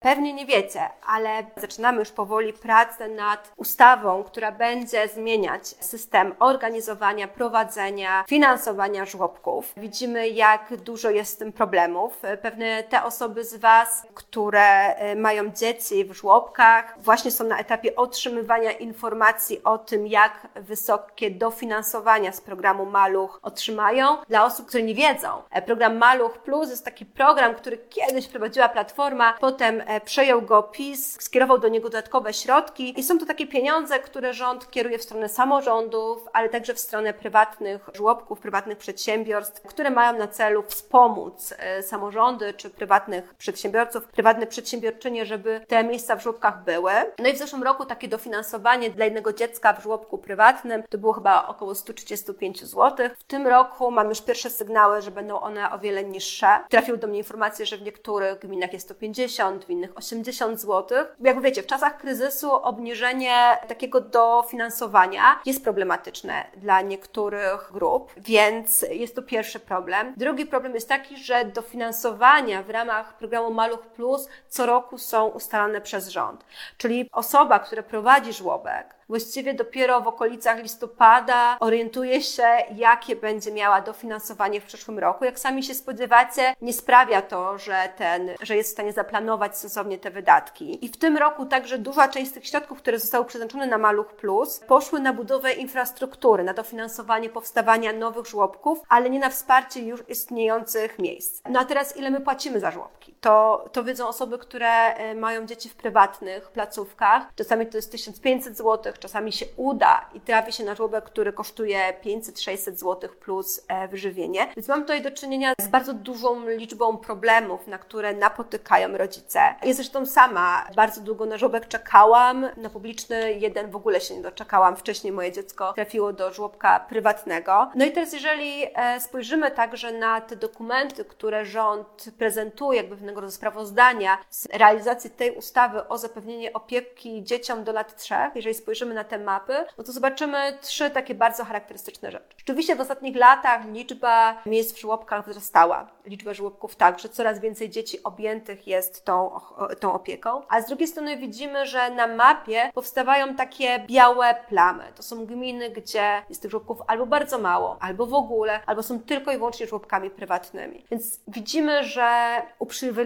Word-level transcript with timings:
Pewnie 0.00 0.32
nie 0.32 0.46
wiecie, 0.46 0.80
ale 1.06 1.46
zaczynamy 1.56 1.98
już 1.98 2.10
powoli 2.10 2.52
pracę 2.52 3.08
nad 3.08 3.52
ustawą, 3.56 4.24
która 4.24 4.52
będzie 4.52 5.08
zmieniać 5.08 5.66
system 5.66 6.34
organizowania, 6.38 7.28
prowadzenia, 7.28 8.24
finansowania 8.28 9.04
żłobków. 9.04 9.72
Widzimy, 9.76 10.28
jak 10.28 10.76
dużo 10.76 11.10
jest 11.10 11.32
z 11.32 11.36
tym 11.36 11.52
problemów. 11.52 12.22
Pewne 12.42 12.82
te 12.82 13.04
osoby 13.04 13.44
z 13.44 13.56
Was, 13.56 14.06
które 14.14 14.96
y, 15.12 15.16
mają 15.16 15.50
dzieci 15.50 16.04
w 16.04 16.12
żłobkach, 16.12 16.94
właśnie 16.98 17.30
są 17.30 17.44
na 17.44 17.58
etapie 17.58 17.96
otrzymywania 17.96 18.72
informacji 18.72 19.64
o 19.64 19.78
tym, 19.78 20.06
jak 20.06 20.48
wysokie 20.54 21.30
dofinansowania 21.30 22.32
z 22.32 22.40
programu 22.40 22.86
Maluch 22.86 23.40
otrzymają. 23.42 24.16
Dla 24.28 24.44
osób, 24.44 24.66
które 24.66 24.82
nie 24.82 24.94
wiedzą, 24.94 25.28
e, 25.50 25.62
program 25.62 25.96
Maluch 25.96 26.38
Plus 26.38 26.70
jest 26.70 26.84
taki 26.84 27.06
program, 27.06 27.54
który 27.54 27.78
kiedyś 27.78 28.28
prowadziła 28.28 28.68
Platforma, 28.68 29.34
potem 29.40 29.87
przejął 30.04 30.42
go 30.42 30.62
PiS, 30.62 31.16
skierował 31.20 31.58
do 31.58 31.68
niego 31.68 31.88
dodatkowe 31.88 32.34
środki 32.34 33.00
i 33.00 33.02
są 33.02 33.18
to 33.18 33.26
takie 33.26 33.46
pieniądze, 33.46 33.98
które 33.98 34.34
rząd 34.34 34.70
kieruje 34.70 34.98
w 34.98 35.02
stronę 35.02 35.28
samorządów, 35.28 36.28
ale 36.32 36.48
także 36.48 36.74
w 36.74 36.78
stronę 36.78 37.14
prywatnych 37.14 37.88
żłobków, 37.94 38.40
prywatnych 38.40 38.78
przedsiębiorstw, 38.78 39.62
które 39.62 39.90
mają 39.90 40.18
na 40.18 40.28
celu 40.28 40.62
wspomóc 40.62 41.54
e, 41.58 41.82
samorządy 41.82 42.54
czy 42.54 42.70
prywatnych 42.70 43.34
przedsiębiorców, 43.34 44.04
prywatne 44.04 44.46
przedsiębiorczynie, 44.46 45.26
żeby 45.26 45.60
te 45.68 45.84
miejsca 45.84 46.16
w 46.16 46.22
żłobkach 46.22 46.64
były. 46.64 46.92
No 47.18 47.28
i 47.28 47.32
w 47.32 47.38
zeszłym 47.38 47.62
roku 47.62 47.84
takie 47.84 48.08
dofinansowanie 48.08 48.90
dla 48.90 49.04
jednego 49.04 49.32
dziecka 49.32 49.72
w 49.72 49.82
żłobku 49.82 50.18
prywatnym 50.18 50.82
to 50.90 50.98
było 50.98 51.12
chyba 51.12 51.48
około 51.48 51.74
135 51.74 52.64
zł. 52.64 53.08
W 53.18 53.24
tym 53.24 53.46
roku 53.46 53.90
mam 53.90 54.08
już 54.08 54.20
pierwsze 54.20 54.50
sygnały, 54.50 55.02
że 55.02 55.10
będą 55.10 55.40
one 55.40 55.70
o 55.70 55.78
wiele 55.78 56.04
niższe. 56.04 56.46
Trafiły 56.68 56.98
do 56.98 57.06
mnie 57.06 57.18
informacje, 57.18 57.66
że 57.66 57.76
w 57.76 57.82
niektórych 57.82 58.38
gminach 58.38 58.72
jest 58.72 58.86
150, 58.86 59.64
w 59.64 59.70
innych 59.78 59.96
80 59.96 60.60
zł. 60.60 60.98
Jak 61.20 61.40
wiecie, 61.40 61.62
w 61.62 61.66
czasach 61.66 61.98
kryzysu 61.98 62.52
obniżenie 62.52 63.58
takiego 63.68 64.00
dofinansowania 64.00 65.40
jest 65.46 65.64
problematyczne 65.64 66.44
dla 66.56 66.80
niektórych 66.80 67.70
grup, 67.72 68.12
więc 68.16 68.84
jest 68.90 69.14
to 69.14 69.22
pierwszy 69.22 69.60
problem. 69.60 70.14
Drugi 70.16 70.46
problem 70.46 70.74
jest 70.74 70.88
taki, 70.88 71.16
że 71.16 71.44
dofinansowania 71.44 72.62
w 72.62 72.70
ramach 72.70 73.16
programu 73.16 73.54
Maluch 73.54 73.86
Plus 73.86 74.28
co 74.48 74.66
roku 74.66 74.98
są 74.98 75.26
ustalane 75.26 75.80
przez 75.80 76.08
rząd. 76.08 76.44
Czyli 76.76 77.08
osoba, 77.12 77.58
która 77.58 77.82
prowadzi 77.82 78.32
żłobek, 78.32 78.97
właściwie 79.08 79.54
dopiero 79.54 80.00
w 80.00 80.08
okolicach 80.08 80.62
listopada 80.62 81.56
orientuje 81.60 82.22
się, 82.22 82.46
jakie 82.76 83.16
będzie 83.16 83.52
miała 83.52 83.80
dofinansowanie 83.80 84.60
w 84.60 84.64
przyszłym 84.64 84.98
roku. 84.98 85.24
Jak 85.24 85.38
sami 85.38 85.62
się 85.62 85.74
spodziewacie, 85.74 86.54
nie 86.62 86.72
sprawia 86.72 87.22
to, 87.22 87.58
że 87.58 87.88
ten, 87.96 88.30
że 88.42 88.56
jest 88.56 88.70
w 88.70 88.72
stanie 88.72 88.92
zaplanować 88.92 89.58
sensownie 89.58 89.98
te 89.98 90.10
wydatki. 90.10 90.84
I 90.84 90.88
w 90.88 90.96
tym 90.96 91.16
roku 91.16 91.46
także 91.46 91.78
duża 91.78 92.08
część 92.08 92.30
z 92.30 92.34
tych 92.34 92.46
środków, 92.46 92.78
które 92.78 92.98
zostały 92.98 93.24
przeznaczone 93.24 93.66
na 93.66 93.78
Maluch 93.78 94.14
Plus, 94.14 94.60
poszły 94.68 95.00
na 95.00 95.12
budowę 95.12 95.52
infrastruktury, 95.52 96.44
na 96.44 96.54
dofinansowanie 96.54 97.30
powstawania 97.30 97.92
nowych 97.92 98.26
żłobków, 98.26 98.82
ale 98.88 99.10
nie 99.10 99.18
na 99.18 99.30
wsparcie 99.30 99.80
już 99.80 100.08
istniejących 100.08 100.98
miejsc. 100.98 101.42
No 101.50 101.60
a 101.60 101.64
teraz 101.64 101.96
ile 101.96 102.10
my 102.10 102.20
płacimy 102.20 102.60
za 102.60 102.70
żłobki? 102.70 103.14
To, 103.20 103.64
to 103.72 103.84
wiedzą 103.84 104.08
osoby, 104.08 104.38
które 104.38 104.94
e, 104.94 105.14
mają 105.14 105.46
dzieci 105.46 105.68
w 105.68 105.74
prywatnych 105.74 106.50
placówkach. 106.50 107.22
Czasami 107.34 107.66
to 107.66 107.78
jest 107.78 107.92
1500 107.92 108.56
zł, 108.56 108.92
czasami 108.98 109.32
się 109.32 109.46
uda 109.56 110.10
i 110.14 110.20
trafi 110.20 110.52
się 110.52 110.64
na 110.64 110.74
żłobek, 110.74 111.04
który 111.04 111.32
kosztuje 111.32 111.94
500-600 112.04 112.76
zł 112.76 113.10
plus 113.20 113.64
e, 113.68 113.88
wyżywienie. 113.88 114.48
Więc 114.56 114.68
mam 114.68 114.80
tutaj 114.80 115.02
do 115.02 115.10
czynienia 115.10 115.52
z 115.60 115.68
bardzo 115.68 115.94
dużą 115.94 116.48
liczbą 116.48 116.96
problemów, 116.98 117.66
na 117.66 117.78
które 117.78 118.14
napotykają 118.14 118.96
rodzice. 118.96 119.40
Ja 119.62 119.74
zresztą 119.74 120.06
sama 120.06 120.66
bardzo 120.76 121.00
długo 121.00 121.26
na 121.26 121.38
żłobek 121.38 121.68
czekałam, 121.68 122.46
na 122.56 122.70
publiczny 122.70 123.32
jeden 123.32 123.70
w 123.70 123.76
ogóle 123.76 124.00
się 124.00 124.14
nie 124.14 124.22
doczekałam. 124.22 124.76
Wcześniej 124.76 125.12
moje 125.12 125.32
dziecko 125.32 125.72
trafiło 125.72 126.12
do 126.12 126.32
żłobka 126.32 126.80
prywatnego. 126.80 127.70
No 127.74 127.84
i 127.84 127.92
teraz 127.92 128.12
jeżeli 128.12 128.66
e, 128.74 129.00
spojrzymy 129.00 129.50
także 129.50 129.92
na 129.92 130.20
te 130.20 130.36
dokumenty, 130.36 131.04
które 131.04 131.46
rząd 131.46 132.10
prezentuje, 132.18 132.76
jakby 132.76 132.96
pewnego 133.14 133.30
sprawozdania 133.30 134.18
z 134.30 134.46
realizacji 134.52 135.10
tej 135.10 135.36
ustawy 135.36 135.88
o 135.88 135.98
zapewnienie 135.98 136.52
opieki 136.52 137.24
dzieciom 137.24 137.64
do 137.64 137.72
lat 137.72 137.96
trzech, 137.96 138.34
jeżeli 138.34 138.54
spojrzymy 138.54 138.94
na 138.94 139.04
te 139.04 139.18
mapy, 139.18 139.64
no 139.78 139.84
to 139.84 139.92
zobaczymy 139.92 140.58
trzy 140.60 140.90
takie 140.90 141.14
bardzo 141.14 141.44
charakterystyczne 141.44 142.10
rzeczy. 142.10 142.36
Rzeczywiście 142.36 142.76
w 142.76 142.80
ostatnich 142.80 143.16
latach 143.16 143.64
liczba 143.72 144.42
miejsc 144.46 144.72
w 144.72 144.80
żłobkach 144.80 145.28
wzrastała. 145.28 145.88
Liczba 146.04 146.34
żłobków 146.34 146.76
także, 146.76 147.08
coraz 147.08 147.40
więcej 147.40 147.70
dzieci 147.70 148.02
objętych 148.02 148.66
jest 148.66 149.04
tą, 149.04 149.40
tą 149.80 149.92
opieką. 149.92 150.42
A 150.48 150.60
z 150.60 150.66
drugiej 150.66 150.88
strony 150.88 151.16
widzimy, 151.16 151.66
że 151.66 151.90
na 151.90 152.06
mapie 152.06 152.70
powstawają 152.74 153.34
takie 153.34 153.78
białe 153.78 154.34
plamy. 154.48 154.84
To 154.94 155.02
są 155.02 155.26
gminy, 155.26 155.70
gdzie 155.70 156.22
jest 156.28 156.42
tych 156.42 156.50
żłobków 156.50 156.78
albo 156.86 157.06
bardzo 157.06 157.38
mało, 157.38 157.76
albo 157.80 158.06
w 158.06 158.14
ogóle, 158.14 158.60
albo 158.66 158.82
są 158.82 159.00
tylko 159.00 159.32
i 159.32 159.36
wyłącznie 159.36 159.66
żłobkami 159.66 160.10
prywatnymi. 160.10 160.84
Więc 160.90 161.20
widzimy, 161.28 161.84
że 161.84 162.42
uprzywilejowane 162.58 162.97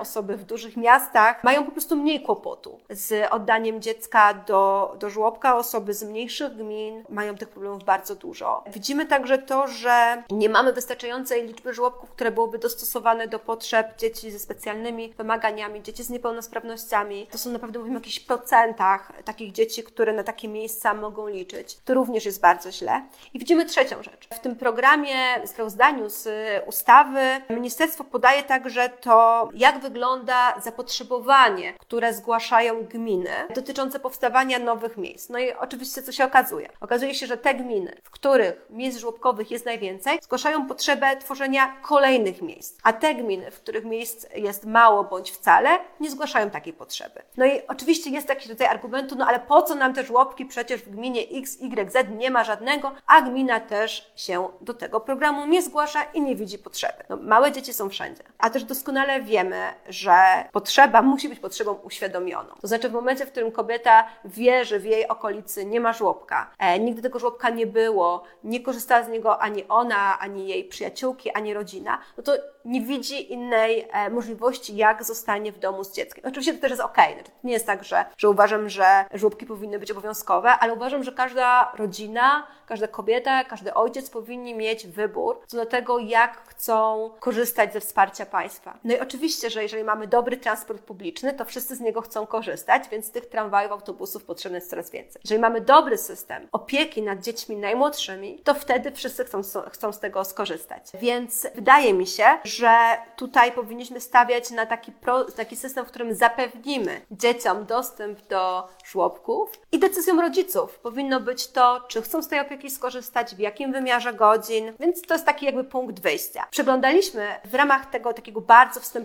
osoby 0.00 0.36
w 0.36 0.44
dużych 0.44 0.76
miastach 0.76 1.44
mają 1.44 1.64
po 1.64 1.70
prostu 1.70 1.96
mniej 1.96 2.22
kłopotu 2.22 2.80
z 2.90 3.32
oddaniem 3.32 3.82
dziecka 3.82 4.34
do, 4.34 4.94
do 4.98 5.10
żłobka 5.10 5.24
żłobka, 5.24 5.56
osoby 5.56 5.94
z 5.94 6.02
mniejszych 6.02 6.56
gmin 6.56 7.04
mają 7.08 7.36
tych 7.36 7.48
problemów 7.48 7.84
bardzo 7.84 8.14
dużo. 8.14 8.64
Widzimy 8.66 9.06
także 9.06 9.38
to, 9.38 9.66
że 9.66 10.22
nie 10.30 10.48
mamy 10.48 10.72
wystarczającej 10.72 11.46
liczby 11.46 11.74
żłobków, 11.74 12.10
które 12.10 12.30
byłyby 12.30 12.58
dostosowane 12.58 13.28
do 13.28 13.38
potrzeb 13.38 13.98
dzieci 13.98 14.30
ze 14.30 14.38
specjalnymi 14.38 15.14
wymaganiami, 15.18 15.82
dzieci 15.82 16.04
z 16.04 16.10
niepełnosprawnościami. 16.10 17.26
To 17.26 17.38
są 17.38 17.50
naprawdę 17.50 17.78
mówimy 17.78 17.96
o 17.96 18.00
jakichś 18.00 18.20
procentach 18.20 19.12
takich 19.24 19.52
dzieci, 19.52 19.82
które 19.82 20.12
na 20.12 20.22
takie 20.22 20.48
miejsca 20.48 20.94
mogą 20.94 21.28
liczyć. 21.28 21.76
To 21.84 21.94
również 21.94 22.24
jest 22.24 22.40
bardzo 22.40 22.72
źle. 22.72 23.02
I 23.34 23.38
widzimy 23.38 23.66
trzecią 23.66 24.02
rzecz. 24.02 24.28
W 24.34 24.38
tym 24.38 24.56
programie, 24.56 25.16
sprawozdaniu 25.46 26.08
z 26.08 26.28
ustawy, 26.66 27.20
ministerstwo 27.50 28.04
podaje 28.04 28.42
także 28.42 28.88
to, 28.88 29.33
jak 29.54 29.78
wygląda 29.78 30.60
zapotrzebowanie, 30.60 31.72
które 31.78 32.14
zgłaszają 32.14 32.82
gminy 32.84 33.30
dotyczące 33.54 34.00
powstawania 34.00 34.58
nowych 34.58 34.96
miejsc. 34.96 35.28
No 35.28 35.38
i 35.38 35.52
oczywiście 35.52 36.02
co 36.02 36.12
się 36.12 36.24
okazuje? 36.24 36.68
Okazuje 36.80 37.14
się, 37.14 37.26
że 37.26 37.36
te 37.36 37.54
gminy, 37.54 37.96
w 38.02 38.10
których 38.10 38.66
miejsc 38.70 38.98
żłobkowych 38.98 39.50
jest 39.50 39.66
najwięcej, 39.66 40.18
zgłaszają 40.22 40.66
potrzebę 40.66 41.16
tworzenia 41.16 41.76
kolejnych 41.82 42.42
miejsc, 42.42 42.78
a 42.82 42.92
te 42.92 43.14
gminy, 43.14 43.50
w 43.50 43.60
których 43.60 43.84
miejsc 43.84 44.26
jest 44.34 44.66
mało 44.66 45.04
bądź 45.04 45.30
wcale, 45.30 45.78
nie 46.00 46.10
zgłaszają 46.10 46.50
takiej 46.50 46.72
potrzeby. 46.72 47.22
No 47.36 47.46
i 47.46 47.66
oczywiście 47.68 48.10
jest 48.10 48.28
jakiś 48.28 48.48
rodzaj 48.48 48.68
argumentu, 48.68 49.14
no 49.16 49.26
ale 49.26 49.40
po 49.40 49.62
co 49.62 49.74
nam 49.74 49.94
te 49.94 50.04
żłobki? 50.04 50.46
Przecież 50.46 50.82
w 50.82 50.90
gminie 50.90 51.20
X, 51.32 51.58
Y, 51.60 51.92
Z 51.92 52.18
nie 52.18 52.30
ma 52.30 52.44
żadnego, 52.44 52.92
a 53.06 53.22
gmina 53.22 53.60
też 53.60 54.12
się 54.16 54.48
do 54.60 54.74
tego 54.74 55.00
programu 55.00 55.46
nie 55.46 55.62
zgłasza 55.62 56.02
i 56.02 56.20
nie 56.20 56.36
widzi 56.36 56.58
potrzeby. 56.58 57.04
No, 57.08 57.16
małe 57.16 57.52
dzieci 57.52 57.72
są 57.72 57.88
wszędzie, 57.88 58.22
a 58.38 58.50
też 58.50 58.64
doskonale 58.64 59.22
wiemy, 59.24 59.60
że 59.88 60.14
potrzeba 60.52 61.02
musi 61.02 61.28
być 61.28 61.38
potrzebą 61.38 61.72
uświadomioną. 61.72 62.54
To 62.60 62.68
znaczy 62.68 62.88
w 62.88 62.92
momencie, 62.92 63.26
w 63.26 63.30
którym 63.30 63.52
kobieta 63.52 64.04
wie, 64.24 64.64
że 64.64 64.78
w 64.78 64.84
jej 64.84 65.08
okolicy 65.08 65.66
nie 65.66 65.80
ma 65.80 65.92
żłobka, 65.92 66.50
e, 66.58 66.78
nigdy 66.78 67.02
tego 67.02 67.18
żłobka 67.18 67.50
nie 67.50 67.66
było, 67.66 68.22
nie 68.44 68.60
korzystała 68.60 69.04
z 69.04 69.08
niego 69.08 69.42
ani 69.42 69.68
ona, 69.68 70.18
ani 70.18 70.48
jej 70.48 70.64
przyjaciółki, 70.64 71.30
ani 71.30 71.54
rodzina, 71.54 71.98
no 72.16 72.22
to 72.22 72.32
nie 72.64 72.80
widzi 72.80 73.32
innej 73.32 73.88
e, 73.92 74.10
możliwości, 74.10 74.76
jak 74.76 75.04
zostanie 75.04 75.52
w 75.52 75.58
domu 75.58 75.84
z 75.84 75.92
dzieckiem. 75.92 76.24
Oczywiście 76.26 76.54
to 76.54 76.60
też 76.60 76.70
jest 76.70 76.82
ok. 76.82 76.94
Znaczy, 76.94 77.24
to 77.24 77.30
nie 77.44 77.52
jest 77.52 77.66
tak, 77.66 77.84
że, 77.84 78.04
że 78.16 78.30
uważam, 78.30 78.68
że 78.68 79.04
żłobki 79.14 79.46
powinny 79.46 79.78
być 79.78 79.90
obowiązkowe, 79.90 80.50
ale 80.50 80.74
uważam, 80.74 81.04
że 81.04 81.12
każda 81.12 81.72
rodzina, 81.76 82.46
każda 82.66 82.88
kobieta, 82.88 83.44
każdy 83.44 83.74
ojciec 83.74 84.10
powinni 84.10 84.54
mieć 84.54 84.86
wybór 84.86 85.40
co 85.46 85.56
do 85.56 85.66
tego, 85.66 85.98
jak 85.98 86.48
chcą 86.48 87.10
korzystać 87.20 87.72
ze 87.72 87.80
wsparcia 87.80 88.26
państwa. 88.26 88.78
No 88.84 88.94
i 88.94 89.00
oczywiście, 89.00 89.13
że 89.50 89.62
jeżeli 89.62 89.84
mamy 89.84 90.06
dobry 90.06 90.36
transport 90.36 90.82
publiczny, 90.82 91.32
to 91.32 91.44
wszyscy 91.44 91.76
z 91.76 91.80
niego 91.80 92.00
chcą 92.00 92.26
korzystać, 92.26 92.88
więc 92.88 93.10
tych 93.10 93.26
tramwajów, 93.26 93.72
autobusów 93.72 94.24
potrzebne 94.24 94.58
jest 94.58 94.70
coraz 94.70 94.90
więcej. 94.90 95.20
Jeżeli 95.24 95.40
mamy 95.40 95.60
dobry 95.60 95.98
system 95.98 96.48
opieki 96.52 97.02
nad 97.02 97.20
dziećmi 97.20 97.56
najmłodszymi, 97.56 98.38
to 98.44 98.54
wtedy 98.54 98.92
wszyscy 98.92 99.24
chcą, 99.24 99.42
chcą 99.72 99.92
z 99.92 100.00
tego 100.00 100.24
skorzystać. 100.24 100.82
Więc 101.00 101.46
wydaje 101.54 101.94
mi 101.94 102.06
się, 102.06 102.24
że 102.44 102.96
tutaj 103.16 103.52
powinniśmy 103.52 104.00
stawiać 104.00 104.50
na 104.50 104.66
taki, 104.66 104.92
pro, 104.92 105.24
taki 105.24 105.56
system, 105.56 105.84
w 105.84 105.88
którym 105.88 106.14
zapewnimy 106.14 107.00
dzieciom 107.10 107.64
dostęp 107.66 108.26
do 108.26 108.68
żłobków 108.84 109.50
i 109.72 109.78
decyzją 109.78 110.20
rodziców 110.20 110.78
powinno 110.78 111.20
być 111.20 111.48
to, 111.48 111.80
czy 111.88 112.02
chcą 112.02 112.22
z 112.22 112.28
tej 112.28 112.40
opieki 112.40 112.70
skorzystać, 112.70 113.34
w 113.34 113.38
jakim 113.38 113.72
wymiarze 113.72 114.14
godzin, 114.14 114.72
więc 114.80 115.02
to 115.02 115.14
jest 115.14 115.26
taki 115.26 115.46
jakby 115.46 115.64
punkt 115.64 116.00
wyjścia. 116.00 116.46
Przeglądaliśmy 116.50 117.26
w 117.44 117.54
ramach 117.54 117.90
tego 117.90 118.12
takiego 118.12 118.40
bardzo 118.40 118.80
wstępnego, 118.80 119.03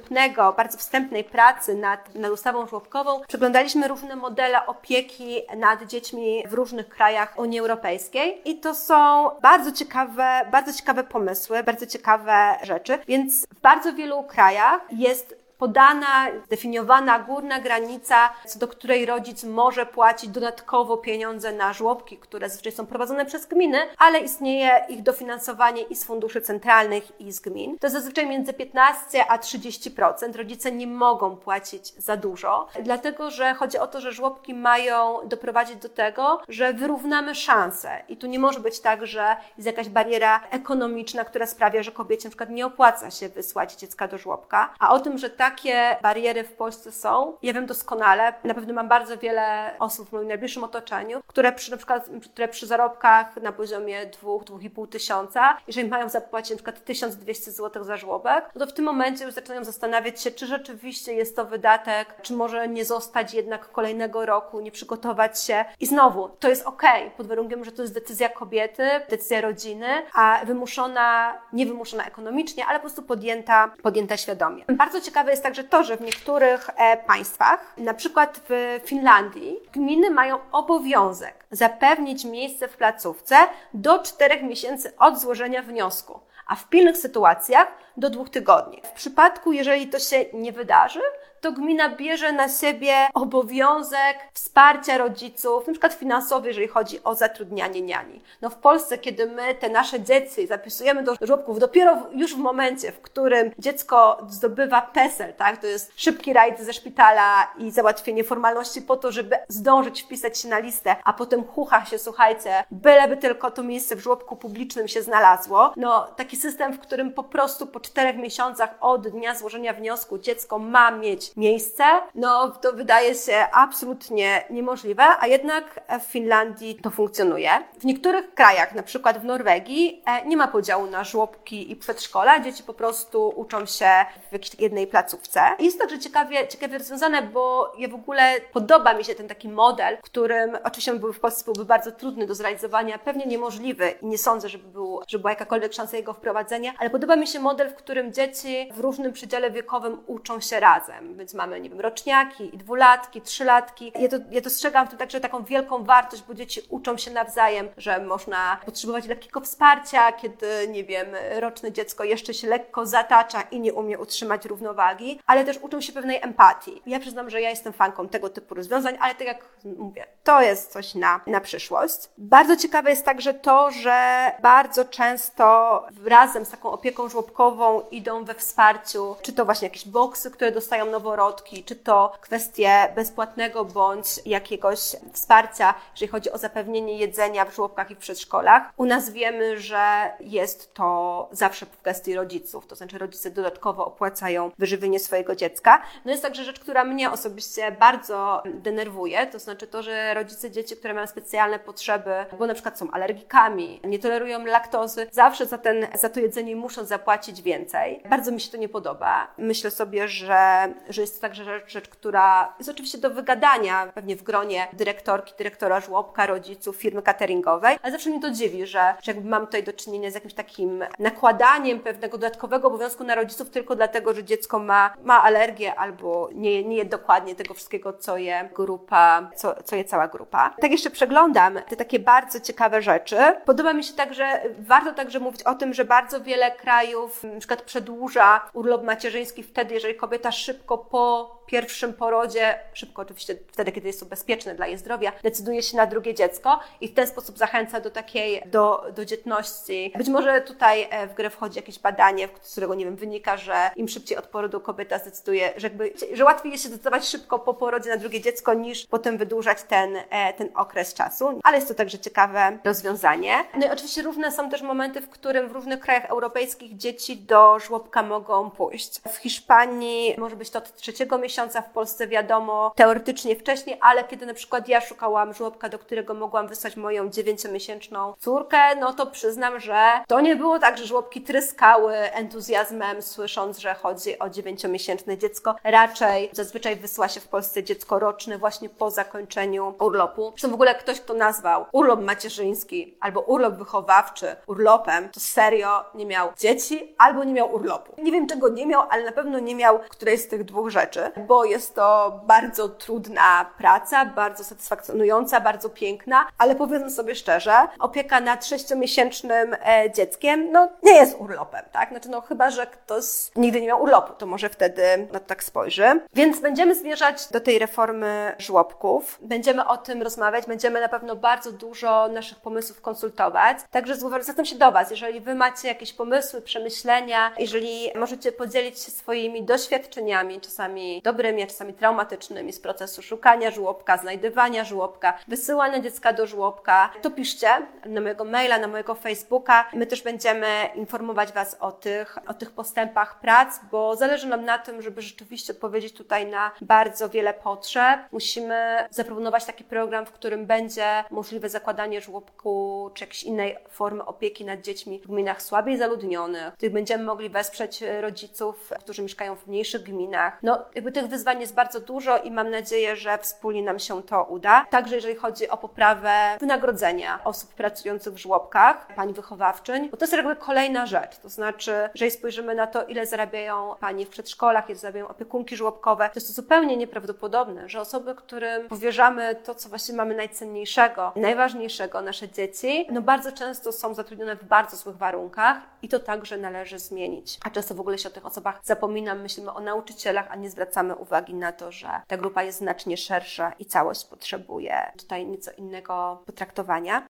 bardzo 0.57 0.78
wstępnej 0.78 1.24
pracy 1.24 1.75
nad, 1.75 2.16
nad 2.16 2.31
ustawą 2.31 2.68
żłobkową, 2.68 3.22
przeglądaliśmy 3.28 3.88
różne 3.88 4.16
modele 4.16 4.66
opieki 4.66 5.42
nad 5.57 5.84
dziećmi 5.84 6.44
w 6.48 6.54
różnych 6.54 6.90
krajach 6.90 7.40
Unii 7.40 7.60
Europejskiej 7.60 8.42
i 8.50 8.60
to 8.60 8.75
są 8.75 9.30
bardzo 9.42 9.72
ciekawe, 9.72 10.42
bardzo 10.51 10.74
ciekawe 10.74 11.04
pomysły, 11.04 11.63
bardzo 11.63 11.86
ciekawe 11.86 12.56
rzeczy, 12.63 13.00
więc 13.07 13.46
w 13.46 13.62
bardzo 13.62 13.94
wielu 13.94 14.24
krajach 14.24 14.81
jest 14.92 15.38
podana, 15.59 16.27
zdefiniowana 16.45 17.19
górna 17.19 17.59
granica, 17.59 18.29
co 18.47 18.59
do 18.59 18.67
której 18.67 19.06
rodzic 19.06 19.44
może 19.44 19.85
płacić 19.85 20.29
dodatkowo 20.29 20.97
pieniądze 20.97 21.51
na 21.51 21.73
żłobki, 21.73 22.17
które 22.17 22.50
zazwyczaj 22.50 22.71
są 22.71 22.85
prowadzone 22.85 23.25
przez 23.25 23.45
gminy, 23.45 23.77
ale 23.97 24.19
istnieje 24.19 24.85
ich 24.89 25.03
dofinansowanie 25.03 25.81
i 25.81 25.95
z 25.95 26.03
funduszy 26.03 26.41
centralnych, 26.41 27.19
i 27.21 27.31
z 27.31 27.39
gmin. 27.39 27.77
To 27.79 27.89
zazwyczaj 27.89 28.27
między 28.27 28.53
15 28.53 29.25
a 29.29 29.38
30%. 29.38 30.35
Rodzice 30.35 30.71
nie 30.71 30.88
mogą 30.88 31.35
płacić 31.35 31.94
za 31.94 32.17
dużo, 32.17 32.67
dlatego 32.83 33.31
że 33.31 33.53
chodzi 33.53 33.77
o 33.77 33.88
to, 33.88 34.01
że 34.01 34.12
żłobki 34.12 34.53
mają 34.53 35.27
doprowadzić 35.27 35.75
do 35.75 35.89
tego, 35.89 36.41
że 36.47 36.73
wyrównamy 36.73 37.35
szanse. 37.35 38.03
I 38.09 38.17
tu 38.17 38.27
nie 38.27 38.39
może 38.39 38.59
być 38.59 38.79
tak, 38.79 39.05
że 39.05 39.38
jest 39.57 39.67
jakaś 39.67 39.89
bariera 39.89 40.41
ekonomiczna, 40.51 41.25
która 41.25 41.45
sprawia, 41.45 41.83
że 41.83 41.91
kobiecie 41.91 42.27
na 42.27 42.29
przykład 42.29 42.50
nie 42.50 42.65
opłaca 42.65 43.12
się 43.12 43.29
wysłać 43.29 43.75
dziecka 43.75 44.07
do 44.07 44.17
żłobka. 44.17 44.73
A 44.79 44.94
o 44.94 45.00
tym, 45.00 45.17
że 45.17 45.29
takie 45.50 45.98
bariery 46.01 46.44
w 46.44 46.54
Polsce 46.54 46.92
są, 46.92 47.38
ja 47.42 47.54
wiem 47.54 47.66
doskonale. 47.66 48.34
Na 48.44 48.54
pewno 48.54 48.74
mam 48.74 48.88
bardzo 48.88 49.18
wiele 49.18 49.75
osób 49.80 50.10
w 50.10 50.12
moim 50.12 50.28
najbliższym 50.28 50.63
otoczeniu, 50.63 51.22
które 51.28 51.51
przy, 51.51 51.72
na 51.72 51.78
przykład, 51.78 52.10
które 52.34 52.48
przy 52.48 52.68
zarobkach 52.68 53.36
na 53.36 53.51
poziomie 53.51 54.12
2-2,5 54.24 54.88
tysiąca, 54.88 55.57
jeżeli 55.68 55.90
mają 55.90 56.10
zapłacić 56.10 56.51
na 56.51 56.56
przykład 56.56 56.84
1200 56.86 57.51
zł 57.51 57.84
za 57.84 57.98
żłobek, 57.98 58.50
no 58.56 58.66
to 58.66 58.72
w 58.72 58.74
tym 58.74 58.86
momencie 58.86 59.25
już 59.25 59.34
zaczynają 59.34 59.63
zastanawiać 59.63 60.22
się, 60.22 60.31
czy 60.31 60.48
rzeczywiście 60.48 61.13
jest 61.13 61.36
to 61.36 61.46
wydatek, 61.46 62.16
czy 62.22 62.34
może 62.34 62.68
nie 62.68 62.86
zostać 62.86 63.34
jednak 63.34 63.72
kolejnego 63.72 64.25
roku, 64.25 64.60
nie 64.60 64.72
przygotować 64.72 65.44
się. 65.44 65.66
I 65.80 65.86
znowu, 65.86 66.30
to 66.30 66.50
jest 66.50 66.66
ok, 66.66 66.84
pod 67.18 67.28
warunkiem, 67.28 67.66
że 67.66 67.72
to 67.72 67.81
jest 67.81 67.94
decyzja 67.94 68.30
kobiety, 68.30 68.84
decyzja 69.10 69.42
rodziny, 69.42 69.88
a 70.13 70.42
wymuszona, 70.46 71.38
nie 71.54 71.66
wymuszona 71.66 72.06
ekonomicznie, 72.06 72.66
ale 72.66 72.80
po 72.80 72.81
prostu 72.81 73.01
podjęta, 73.01 73.72
podjęta 73.84 74.18
świadomie. 74.18 74.66
Bardzo 74.68 75.01
ciekawe 75.01 75.31
jest 75.31 75.38
także 75.44 75.63
to, 75.63 75.83
że 75.83 75.97
w 75.97 76.01
niektórych 76.01 76.69
e, 76.77 76.97
państwach, 76.97 77.74
na 77.77 77.94
przykład 77.94 78.41
w 78.50 78.80
Finlandii, 78.86 79.59
gminy 79.74 80.09
mają 80.09 80.39
obowiązek 80.51 81.45
zapewnić 81.51 82.25
miejsce 82.25 82.68
w 82.68 82.77
placówce 82.77 83.36
do 83.74 84.00
czterech 84.00 84.44
miesięcy 84.44 84.97
od 84.97 85.19
złożenia 85.19 85.62
wniosku, 85.62 86.19
a 86.47 86.56
w 86.56 86.69
pilnych 86.69 86.97
sytuacjach 86.97 87.68
do 87.97 88.09
dwóch 88.09 88.30
tygodni. 88.30 88.81
W 88.83 88.91
przypadku, 88.91 89.51
jeżeli 89.51 89.88
to 89.88 90.00
się 90.00 90.25
nie 90.33 90.51
wydarzy, 90.51 91.01
to 91.41 91.51
gmina 91.51 91.89
bierze 91.89 92.31
na 92.31 92.50
siebie 92.50 92.94
obowiązek 93.13 94.18
wsparcia 94.33 94.97
rodziców, 94.97 95.68
na 95.68 95.74
przykład 95.74 95.94
finansowy, 95.94 96.47
jeżeli 96.47 96.68
chodzi 96.68 97.03
o 97.03 97.15
zatrudnianie 97.15 97.81
niani. 97.81 98.21
No 98.41 98.50
w 98.50 98.56
Polsce, 98.56 98.97
kiedy 98.97 99.25
my 99.25 99.56
te 99.56 99.69
nasze 99.69 100.01
dzieci 100.01 100.47
zapisujemy 100.47 101.03
do 101.03 101.13
żłobków, 101.21 101.59
dopiero 101.59 101.97
już 102.12 102.36
w 102.36 102.38
momencie, 102.38 102.91
w 102.91 103.01
którym 103.01 103.51
dziecko 103.59 104.25
zdobywa 104.30 104.81
PESEL, 104.81 105.33
tak, 105.33 105.57
to 105.57 105.68
jest 105.68 105.91
szybki 105.95 106.33
rajd 106.33 106.59
ze 106.59 106.74
szpitala 106.74 107.47
i 107.57 107.71
załatwienie 107.71 108.24
formalności 108.24 108.81
po 108.81 108.97
to, 108.97 109.12
żeby 109.12 109.38
zdążyć 109.47 110.01
wpisać 110.01 110.39
się 110.39 110.47
na 110.47 110.59
listę, 110.59 110.95
a 111.03 111.13
potem 111.13 111.44
chucha 111.44 111.86
się, 111.86 112.00
słuchajcie, 112.00 112.63
byleby 112.71 113.18
tylko 113.18 113.51
to 113.51 113.63
miejsce 113.63 113.95
w 113.95 114.00
żłobku 114.00 114.36
publicznym 114.36 114.88
się 114.88 115.01
znalazło. 115.01 115.74
No 115.77 116.07
taki 116.15 116.38
system, 116.38 116.74
w 116.74 116.80
którym 116.80 117.13
po 117.13 117.24
prostu 117.24 117.68
po 117.68 117.80
czterech 117.80 118.18
miesiącach 118.18 118.75
od 118.81 119.07
dnia 119.07 119.36
złożenia 119.36 119.74
wniosku 119.74 120.18
dziecko 120.18 120.59
ma 120.59 120.91
mieć 120.91 121.28
miejsce, 121.37 121.83
no 122.15 122.51
to 122.51 122.73
wydaje 122.73 123.15
się 123.15 123.47
absolutnie 123.51 124.43
niemożliwe, 124.49 125.03
a 125.19 125.27
jednak 125.27 125.79
w 125.99 126.03
Finlandii 126.03 126.75
to 126.75 126.89
funkcjonuje. 126.89 127.51
W 127.79 127.85
niektórych 127.85 128.33
krajach, 128.33 128.75
na 128.75 128.83
przykład 128.83 129.21
w 129.21 129.25
Norwegii, 129.25 130.01
e, 130.05 130.25
nie 130.25 130.37
ma 130.37 130.47
podziału 130.47 130.85
na 130.85 131.03
żłobki 131.03 131.71
i 131.71 131.75
przedszkola. 131.75 132.39
Dzieci 132.39 132.63
po 132.63 132.73
prostu 132.73 133.33
uczą 133.35 133.65
się 133.65 133.89
w 134.29 134.33
jakiejś 134.33 134.59
jednej 134.59 134.87
placówce. 134.87 135.41
I 135.59 135.65
jest 135.65 135.79
także 135.79 135.99
ciekawie, 135.99 136.47
ciekawie 136.47 136.77
rozwiązane, 136.77 137.21
bo 137.21 137.73
ja 137.77 137.87
w 137.87 137.93
ogóle 137.93 138.33
podoba 138.53 138.93
mi 138.93 139.03
się 139.03 139.15
ten 139.15 139.27
taki 139.27 139.49
model, 139.49 139.97
którym 140.01 140.57
oczywiście 140.63 140.93
był 140.93 141.13
w 141.13 141.19
Polsce 141.19 141.45
byłby 141.45 141.65
bardzo 141.65 141.91
trudny 141.91 142.27
do 142.27 142.35
zrealizowania, 142.35 142.99
pewnie 142.99 143.25
niemożliwy 143.25 143.93
i 144.01 144.05
nie 144.05 144.17
sądzę, 144.17 144.49
żeby, 144.49 144.67
był, 144.67 145.01
żeby 145.07 145.21
była 145.21 145.31
jakakolwiek 145.31 145.73
szansa 145.73 145.97
jego 145.97 146.13
wprowadzenia, 146.13 146.73
ale 146.79 146.89
podoba 146.89 147.15
mi 147.15 147.27
się 147.27 147.39
model, 147.39 147.69
w 147.69 147.75
którym 147.75 148.13
dzieci 148.13 148.69
w 148.73 148.79
różnym 148.79 149.13
przedziale 149.13 149.51
wiekowym 149.51 149.97
uczą 150.07 150.39
się 150.39 150.59
razem 150.59 151.19
więc 151.19 151.33
mamy, 151.33 151.62
nie 151.62 151.69
wiem, 151.69 151.80
roczniaki 151.80 152.56
i 152.56 152.57
dwulatki, 152.57 153.21
trzylatki. 153.21 153.92
Ja, 154.00 154.10
to, 154.10 154.18
ja 154.31 154.42
dostrzegam 154.42 154.88
tu 154.88 154.98
także 154.98 155.19
taką 155.19 155.44
wielką 155.44 155.83
wartość, 155.83 156.24
bo 156.27 156.33
dzieci 156.33 156.62
uczą 156.69 156.98
się 156.98 157.12
nawzajem, 157.12 157.69
że 157.77 158.00
można 158.00 158.60
potrzebować 158.66 159.07
lekkiego 159.07 159.42
wsparcia, 159.42 160.12
kiedy, 160.12 160.68
nie 160.68 160.83
wiem, 160.83 161.07
roczne 161.39 161.71
dziecko 161.71 162.04
jeszcze 162.04 162.33
się 162.33 162.48
lekko 162.48 162.86
zatacza 162.86 163.42
i 163.42 163.60
nie 163.60 163.74
umie 163.74 164.00
utrzymać 164.00 164.45
równowagi, 164.45 165.19
ale 165.25 165.45
też 165.45 165.57
uczą 165.57 165.81
się 165.81 165.94
pewnej 165.94 166.19
empatii. 166.21 166.81
Ja 166.86 167.00
przyznam, 167.00 167.30
że 167.30 167.42
ja 167.42 167.50
jestem 167.50 167.74
fanką 167.74 168.07
tego 168.07 168.30
typu 168.30 168.56
rozwiązań, 168.56 168.98
ale 169.00 169.15
tak 169.15 169.27
jak 169.27 169.45
mówię, 169.77 170.06
to 170.24 170.42
jest 170.42 170.72
coś 170.72 170.95
na, 170.95 171.22
na 171.27 171.42
przyszłość. 171.42 172.10
Bardzo 172.18 172.56
ciekawe 172.57 172.89
jest 172.89 173.06
także 173.06 173.33
to, 173.33 173.72
że 173.72 174.31
bardzo 174.42 174.86
często 174.86 175.86
razem 176.06 176.45
z 176.45 176.50
taką 176.50 176.72
opieką 176.72 177.10
żłobkową 177.10 177.81
idą 177.92 178.24
we 178.24 178.33
wsparciu, 178.33 179.15
czy 179.22 179.33
to 179.33 179.45
właśnie 179.45 179.68
jakieś 179.68 179.88
boksy, 179.88 180.31
które 180.31 180.51
dostają 180.51 180.86
nowo 180.86 181.08
noworodki, 181.09 181.63
czy 181.63 181.75
to 181.75 182.11
kwestie 182.21 182.88
bezpłatnego 182.95 183.65
bądź 183.65 184.07
jakiegoś 184.25 184.79
wsparcia, 185.13 185.73
jeżeli 185.91 186.11
chodzi 186.11 186.31
o 186.31 186.38
zapewnienie 186.38 186.97
jedzenia 186.97 187.45
w 187.45 187.56
żłobkach 187.56 187.91
i 187.91 187.95
w 187.95 187.97
przedszkolach. 187.97 188.63
U 188.77 188.85
nas 188.85 189.09
wiemy, 189.09 189.59
że 189.59 190.11
jest 190.19 190.73
to 190.73 191.29
zawsze 191.31 191.65
w 191.65 191.81
gestii 191.81 192.15
rodziców, 192.15 192.67
to 192.67 192.75
znaczy 192.75 192.97
rodzice 192.97 193.31
dodatkowo 193.31 193.85
opłacają 193.85 194.51
wyżywienie 194.57 195.00
swojego 195.00 195.35
dziecka. 195.35 195.81
No 196.06 196.11
jest 196.11 196.23
także 196.23 196.44
rzecz, 196.44 196.59
która 196.59 196.83
mnie 196.83 197.12
osobiście 197.12 197.71
bardzo 197.71 198.44
denerwuje, 198.45 199.27
to 199.27 199.39
znaczy 199.39 199.67
to, 199.67 199.83
że 199.83 200.13
rodzice 200.13 200.51
dzieci, 200.51 200.75
które 200.75 200.94
mają 200.94 201.07
specjalne 201.07 201.59
potrzeby, 201.59 202.25
bo 202.39 202.47
na 202.47 202.53
przykład 202.53 202.79
są 202.79 202.91
alergikami, 202.91 203.81
nie 203.83 204.00
tolerują 204.00 204.45
laktozy, 204.45 205.07
zawsze 205.12 205.45
za, 205.45 205.57
ten, 205.57 205.88
za 205.94 206.09
to 206.09 206.19
jedzenie 206.19 206.55
muszą 206.55 206.85
zapłacić 206.85 207.41
więcej. 207.41 208.03
Bardzo 208.09 208.31
mi 208.31 208.41
się 208.41 208.51
to 208.51 208.57
nie 208.57 208.69
podoba. 208.69 209.27
Myślę 209.38 209.71
sobie, 209.71 210.07
że, 210.07 210.73
że 210.89 210.99
że 211.00 211.04
jest 211.04 211.16
to 211.16 211.22
także 211.22 211.44
rzecz, 211.44 211.72
rzecz, 211.72 211.90
która 211.90 212.54
jest 212.60 212.69
oczywiście 212.69 212.98
do 212.98 213.10
wygadania 213.10 213.92
pewnie 213.96 214.16
w 214.16 214.24
gronie 214.24 214.68
dyrektorki, 214.74 215.34
dyrektora 215.38 215.80
żłobka, 215.80 216.25
rodziców, 216.25 216.75
firmy 216.75 217.01
cateringowej, 217.01 217.78
ale 217.81 217.92
zawsze 217.92 218.10
mnie 218.10 218.22
to 218.22 218.31
dziwi, 218.31 218.66
że, 218.66 218.96
że 219.01 219.12
jakby 219.12 219.30
mam 219.30 219.46
tutaj 219.46 219.63
do 219.63 219.74
czynienia 219.74 220.12
z 220.12 220.13
jakimś 220.13 220.34
takim 220.34 220.84
nakładaniem 221.00 221.80
pewnego 221.80 222.18
dodatkowego 222.18 222.68
obowiązku 222.68 223.04
na 223.04 223.16
rodziców 223.16 223.50
tylko 223.50 223.75
dlatego, 223.75 224.13
że 224.13 224.24
dziecko 224.24 224.60
ma, 224.60 224.94
ma 225.04 225.24
alergię 225.24 225.75
albo 225.75 226.30
nie, 226.34 226.63
nie 226.63 226.75
je 226.75 226.86
dokładnie 226.86 227.36
tego 227.36 227.54
wszystkiego, 227.54 227.94
co 227.94 228.18
je 228.18 228.50
grupa, 228.56 229.30
co, 229.36 229.63
co 229.63 229.75
je 229.75 229.86
cała 229.86 230.08
grupa. 230.08 230.53
Tak 230.62 230.72
jeszcze 230.72 230.89
przeglądam 230.89 231.60
te 231.70 231.75
takie 231.75 232.00
bardzo 232.00 232.39
ciekawe 232.39 232.82
rzeczy. 232.82 233.18
Podoba 233.46 233.74
mi 233.74 233.84
się 233.84 233.94
także, 233.94 234.41
warto 234.60 234.94
także 234.94 235.20
mówić 235.20 235.44
o 235.44 235.56
tym, 235.56 235.74
że 235.74 235.86
bardzo 235.86 236.22
wiele 236.22 236.51
krajów 236.51 237.24
na 237.24 237.39
przykład 237.39 237.62
przedłuża 237.62 238.41
urlop 238.53 238.84
macierzyński 238.84 239.44
wtedy, 239.44 239.74
jeżeli 239.74 239.96
kobieta 239.96 240.32
szybko 240.32 240.77
po 240.91 241.39
pierwszym 241.50 241.93
porodzie, 241.93 242.60
szybko 242.74 243.01
oczywiście 243.01 243.36
wtedy, 243.51 243.72
kiedy 243.72 243.88
jest 243.88 244.00
to 244.00 244.05
bezpieczne 244.05 244.55
dla 244.55 244.67
jej 244.67 244.77
zdrowia, 244.77 245.12
decyduje 245.24 245.63
się 245.63 245.77
na 245.77 245.86
drugie 245.86 246.13
dziecko 246.13 246.60
i 246.81 246.88
w 246.88 246.93
ten 246.93 247.08
sposób 247.08 247.38
zachęca 247.38 247.79
do 247.79 247.91
takiej, 247.91 248.41
do, 248.46 248.86
do 248.96 249.05
dzietności. 249.05 249.93
Być 249.98 250.08
może 250.08 250.41
tutaj 250.41 250.88
e, 250.89 251.08
w 251.08 251.13
grę 251.13 251.29
wchodzi 251.29 251.55
jakieś 251.55 251.79
badanie, 251.79 252.29
z 252.41 252.51
którego, 252.51 252.75
nie 252.75 252.86
wiem, 252.86 252.96
wynika, 252.96 253.38
że 253.38 253.72
im 253.75 253.88
szybciej 253.88 254.17
od 254.17 254.27
porodu 254.27 254.60
kobieta 254.60 255.00
zdecyduje, 255.00 255.53
że 255.58 255.67
jakby, 255.67 255.93
że 256.13 256.24
łatwiej 256.24 256.51
jest 256.51 256.63
się 256.63 256.69
zdecydować 256.69 257.08
szybko 257.08 257.39
po 257.39 257.53
porodzie 257.53 257.89
na 257.89 257.98
drugie 257.98 258.22
dziecko, 258.22 258.53
niż 258.53 258.86
potem 258.88 259.17
wydłużać 259.17 259.58
ten, 259.63 259.98
e, 260.10 260.34
ten 260.34 260.50
okres 260.55 260.93
czasu. 260.93 261.39
Ale 261.43 261.58
jest 261.58 261.67
to 261.67 261.74
także 261.74 262.00
ciekawe 262.00 262.60
rozwiązanie. 262.63 263.34
No 263.58 263.67
i 263.67 263.69
oczywiście 263.69 264.01
różne 264.01 264.31
są 264.31 264.50
też 264.50 264.62
momenty, 264.62 265.01
w 265.01 265.10
którym 265.10 265.50
w 265.50 265.51
różnych 265.51 265.79
krajach 265.79 266.05
europejskich 266.05 266.77
dzieci 266.77 267.17
do 267.17 267.60
żłobka 267.60 268.03
mogą 268.03 268.50
pójść. 268.50 269.00
W 269.10 269.15
Hiszpanii 269.15 270.15
może 270.17 270.36
być 270.36 270.50
to 270.50 270.60
od 270.60 270.78
trzeciego 270.79 271.17
miesiąca, 271.17 271.62
w 271.62 271.69
Polsce 271.69 272.07
wiadomo 272.07 272.71
teoretycznie 272.75 273.36
wcześniej, 273.36 273.77
ale 273.81 274.03
kiedy 274.03 274.25
na 274.25 274.33
przykład 274.33 274.67
ja 274.67 274.81
szukałam 274.81 275.33
żłobka, 275.33 275.69
do 275.69 275.79
którego 275.79 276.13
mogłam 276.13 276.48
wysłać 276.48 276.77
moją 276.77 277.09
dziewięciomiesięczną 277.09 278.13
córkę, 278.19 278.75
no 278.75 278.93
to 278.93 279.07
przyznam, 279.07 279.59
że 279.59 279.91
to 280.07 280.21
nie 280.21 280.36
było 280.36 280.59
tak, 280.59 280.77
że 280.77 280.86
żłobki 280.86 281.21
tryskały 281.21 281.93
entuzjazmem, 281.93 283.01
słysząc, 283.01 283.57
że 283.57 283.74
chodzi 283.74 284.19
o 284.19 284.29
dziewięciomiesięczne 284.29 285.17
dziecko. 285.17 285.55
Raczej 285.63 286.29
zazwyczaj 286.31 286.75
wysyła 286.75 287.07
się 287.07 287.19
w 287.19 287.27
Polsce 287.27 287.63
dziecko 287.63 288.00
roczne 288.00 288.38
właśnie 288.38 288.69
po 288.69 288.91
zakończeniu 288.91 289.74
urlopu. 289.79 290.29
Zresztą 290.31 290.50
w 290.50 290.53
ogóle 290.53 290.75
ktoś, 290.75 291.01
kto 291.01 291.13
nazwał 291.13 291.65
urlop 291.71 292.01
macierzyński 292.01 292.98
albo 293.00 293.21
urlop 293.21 293.53
wychowawczy 293.53 294.36
urlopem, 294.48 295.09
to 295.09 295.19
serio 295.19 295.86
nie 295.95 296.05
miał 296.05 296.29
dzieci 296.38 296.95
albo 296.98 297.24
nie 297.24 297.33
miał 297.33 297.53
urlopu. 297.53 298.01
Nie 298.01 298.12
wiem, 298.12 298.27
czego 298.27 298.50
nie 298.50 298.65
miał, 298.65 298.83
ale 298.89 299.03
na 299.03 299.12
pewno 299.12 299.39
nie 299.39 299.55
miał 299.55 299.79
którejś 299.79 300.21
z 300.21 300.27
tych 300.27 300.43
dwóch 300.43 300.59
dwóch 300.60 300.70
rzeczy, 300.72 301.12
bo 301.28 301.46
jest 301.46 301.75
to 301.75 302.20
bardzo 302.24 302.70
trudna 302.70 303.46
praca, 303.58 304.06
bardzo 304.06 304.44
satysfakcjonująca, 304.44 305.39
bardzo 305.42 305.70
piękna, 305.70 306.25
ale 306.38 306.56
powiedzmy 306.56 306.89
sobie 306.89 307.16
szczerze, 307.16 307.51
opieka 307.80 308.20
nad 308.20 308.46
sześciomiesięcznym 308.46 309.56
e, 309.66 309.92
dzieckiem, 309.92 310.51
no 310.51 310.70
nie 310.84 310.96
jest 310.96 311.20
urlopem, 311.20 311.66
tak? 311.72 311.89
Znaczy, 311.89 312.10
no 312.10 312.22
chyba, 312.22 312.51
że 312.51 312.68
ktoś 312.68 313.06
nigdy 313.36 313.62
nie 313.62 313.68
miał 313.68 313.82
urlopu, 313.82 314.13
to 314.13 314.25
może 314.25 314.50
wtedy 314.50 315.08
na 315.13 315.20
to 315.20 315.25
tak 315.25 315.44
spojrzy. 315.44 316.01
Więc 316.13 316.39
będziemy 316.39 316.75
zmierzać 316.75 317.28
do 317.28 317.39
tej 317.39 317.60
reformy 317.60 318.36
żłobków. 318.38 319.20
Będziemy 319.22 319.68
o 319.68 319.78
tym 319.78 320.01
rozmawiać, 320.01 320.46
będziemy 320.46 320.82
na 320.82 320.89
pewno 320.89 321.16
bardzo 321.16 321.51
dużo 321.51 322.08
naszych 322.08 322.39
pomysłów 322.39 322.82
konsultować. 322.82 323.58
Także 323.72 323.96
zwracam 323.96 324.46
się 324.46 324.56
do 324.56 324.72
Was, 324.72 324.92
jeżeli 324.92 325.20
Wy 325.20 325.36
macie 325.36 325.68
jakieś 325.68 325.94
pomysły, 325.94 326.42
przemyślenia, 326.42 327.32
jeżeli 327.39 327.92
możecie 327.96 328.32
podzielić 328.32 328.80
się 328.80 328.92
swoimi 328.92 329.44
doświadczeniami, 329.44 330.39
czasami 330.50 331.01
dobrymi, 331.01 331.44
a 331.44 331.48
czasami 331.48 331.74
traumatycznymi 331.74 332.53
z 332.53 332.60
procesu 332.60 333.01
szukania 333.01 333.51
żłobka, 333.51 333.98
znajdywania 333.98 334.63
żłobka, 334.63 335.13
wysyłania 335.27 335.79
dziecka 335.79 336.13
do 336.13 336.27
żłobka, 336.27 336.89
to 337.01 337.12
piszcie 337.12 337.50
na 337.86 338.01
mojego 338.01 338.25
maila, 338.25 338.60
na 338.60 338.68
mojego 338.68 338.96
Facebooka. 338.96 339.70
My 339.74 339.86
też 339.86 340.03
będziemy 340.03 340.48
informować 340.75 341.32
Was 341.32 341.58
o 341.60 341.72
tych, 341.72 342.18
o 342.27 342.34
tych 342.34 342.51
postępach 342.51 343.20
prac, 343.20 343.60
bo 343.72 343.96
zależy 343.96 344.27
nam 344.27 344.46
na 344.46 344.58
tym, 344.58 344.82
żeby 344.82 345.01
rzeczywiście 345.01 345.53
odpowiedzieć 345.53 345.94
tutaj 345.94 346.25
na 346.25 346.51
bardzo 346.62 347.10
wiele 347.10 347.34
potrzeb. 347.34 348.00
Musimy 348.12 348.88
zaproponować 348.89 349.46
taki 349.46 349.63
program, 349.63 350.06
w 350.06 350.12
którym 350.12 350.46
będzie 350.46 351.03
możliwe 351.10 351.50
zakładanie 351.50 352.01
żłobku 352.01 352.91
czy 352.94 353.03
jakiejś 353.03 353.24
innej 353.24 353.58
formy 353.70 354.06
opieki 354.06 354.46
nad 354.46 354.62
dziećmi 354.62 355.00
w 355.00 355.08
gminach 355.08 355.41
słabiej 355.41 355.77
zaludnionych, 355.77 356.53
w 356.53 356.58
których 356.58 356.74
będziemy 356.74 357.03
mogli 357.03 357.29
wesprzeć 357.29 357.84
rodziców, 358.01 358.72
którzy 358.79 359.01
mieszkają 359.01 359.36
w 359.36 359.48
mniejszych 359.48 359.84
gminach. 359.84 360.38
No, 360.43 360.65
jakby 360.75 360.91
tych 360.91 361.08
wyzwań 361.08 361.41
jest 361.41 361.53
bardzo 361.53 361.79
dużo 361.79 362.17
i 362.17 362.31
mam 362.31 362.50
nadzieję, 362.50 362.96
że 362.96 363.17
wspólnie 363.17 363.63
nam 363.63 363.79
się 363.79 364.03
to 364.03 364.24
uda. 364.24 364.65
Także 364.69 364.96
jeżeli 364.96 365.15
chodzi 365.15 365.50
o 365.50 365.58
poprawę 365.58 366.38
wynagrodzenia 366.39 367.19
osób 367.24 367.53
pracujących 367.53 368.13
w 368.13 368.17
żłobkach, 368.17 368.88
pani 368.96 369.13
wychowawczyń, 369.13 369.89
bo 369.89 369.98
to 369.98 370.05
jest 370.05 370.13
jakby 370.13 370.36
kolejna 370.36 370.86
rzecz. 370.86 371.17
To 371.17 371.29
znaczy, 371.29 371.89
jeżeli 371.93 372.12
spojrzymy 372.12 372.55
na 372.55 372.67
to, 372.67 372.84
ile 372.84 373.05
zarabiają 373.05 373.75
pani 373.79 374.05
w 374.05 374.10
przedszkolach, 374.10 374.69
ile 374.69 374.79
zarabiają 374.79 375.08
opiekunki 375.08 375.55
żłobkowe, 375.55 376.10
to 376.10 376.13
jest 376.15 376.27
to 376.27 376.34
zupełnie 376.34 376.77
nieprawdopodobne, 376.77 377.69
że 377.69 377.81
osoby, 377.81 378.15
którym 378.15 378.67
powierzamy 378.67 379.36
to, 379.36 379.55
co 379.55 379.69
właśnie 379.69 379.96
mamy 379.96 380.15
najcenniejszego, 380.15 381.12
najważniejszego, 381.15 382.01
nasze 382.01 382.29
dzieci, 382.29 382.88
no 382.91 383.01
bardzo 383.01 383.31
często 383.31 383.72
są 383.72 383.93
zatrudnione 383.93 384.36
w 384.36 384.43
bardzo 384.43 384.77
złych 384.77 384.98
warunkach 384.98 385.58
i 385.81 385.89
to 385.89 386.00
także 386.00 386.38
należy 386.38 386.79
zmienić. 386.79 387.38
A 387.46 387.50
często 387.50 387.75
w 387.75 387.79
ogóle 387.79 387.98
się 387.98 388.10
o 388.10 388.12
tych 388.12 388.25
osobach 388.25 388.60
zapominam, 388.63 389.22
myślimy 389.22 389.51
o 389.51 389.60
nauczycielach, 389.60 390.28
a 390.29 390.36
nie 390.36 390.50
zwracamy 390.50 390.95
uwagi 390.95 391.33
na 391.33 391.51
to, 391.51 391.71
że 391.71 391.89
ta 392.07 392.17
grupa 392.17 392.43
jest 392.43 392.57
znacznie 392.57 392.98
szersza 392.98 393.51
i 393.59 393.65
całość 393.65 394.05
potrzebuje 394.05 394.91
tutaj 394.98 395.27
nieco 395.27 395.51
innego 395.51 396.24
potraktowania. 396.25 397.07